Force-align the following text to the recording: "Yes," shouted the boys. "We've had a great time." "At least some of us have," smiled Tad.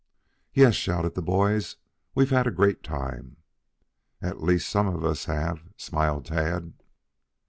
"Yes," 0.55 0.73
shouted 0.73 1.13
the 1.13 1.21
boys. 1.21 1.75
"We've 2.15 2.31
had 2.31 2.47
a 2.47 2.49
great 2.51 2.81
time." 2.81 3.37
"At 4.19 4.41
least 4.41 4.67
some 4.67 4.87
of 4.87 5.05
us 5.05 5.25
have," 5.25 5.61
smiled 5.77 6.25
Tad. 6.25 6.73